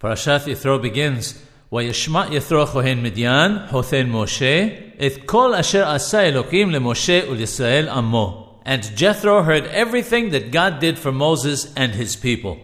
[0.00, 1.34] Parashat Yithro begins,
[1.72, 4.66] וישמע יתרו כהן מדיין, חותן משה,
[5.06, 8.46] את כל אשר עשה אלוקים למשה ולישראל עמו.
[8.64, 12.58] And Jethro heard everything that God did for Moses and his people.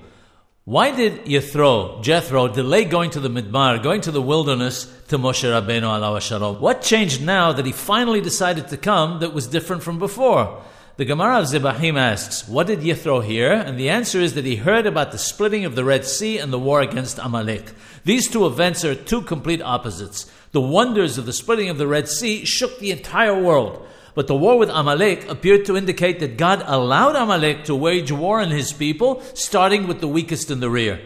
[0.64, 5.44] Why did Yethro, Jethro, delay going to the Midbar, going to the wilderness to Moshe
[5.44, 6.60] Rabbeinu alav shalom?
[6.60, 10.60] What changed now that he finally decided to come that was different from before?
[11.01, 13.51] The Gemara of Zebahim asks, What did Yithro hear?
[13.51, 16.53] And the answer is that he heard about the splitting of the Red Sea and
[16.53, 17.71] the war against Amalek.
[18.05, 20.31] These two events are two complete opposites.
[20.51, 23.83] The wonders of the splitting of the Red Sea shook the entire world.
[24.13, 28.39] But the war with Amalek appeared to indicate that God allowed Amalek to wage war
[28.39, 31.01] on his people, starting with the weakest in the rear.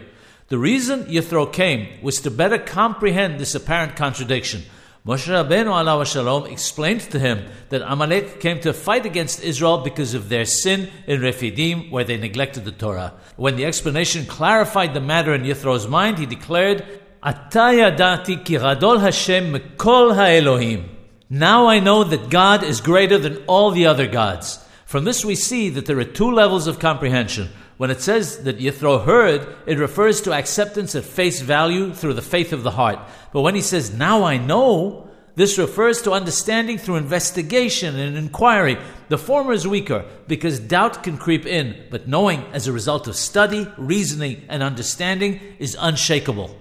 [0.48, 4.64] The reason Yithro came was to better comprehend this apparent contradiction.
[5.06, 10.14] Moshe Rabbeinu alav shalom explained to him that Amalek came to fight against Israel because
[10.14, 13.14] of their sin in Refidim, where they neglected the Torah.
[13.36, 16.84] When the explanation clarified the matter in Yithro's mind, he declared,
[17.22, 20.88] Ata yadati ki gadol Hashem mikol ha'elohim.
[21.30, 24.58] Now I know that God is greater than all the other gods.
[24.86, 27.50] From this we see that there are two levels of comprehension.
[27.76, 32.22] When it says that Yithro heard, it refers to acceptance at face value through the
[32.22, 32.98] faith of the heart.
[33.32, 38.78] But when he says, Now I know, this refers to understanding through investigation and inquiry.
[39.10, 43.16] The former is weaker because doubt can creep in, but knowing as a result of
[43.16, 46.56] study, reasoning, and understanding is unshakable.